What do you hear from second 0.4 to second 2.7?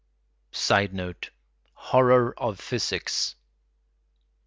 [Sidenote: Horror of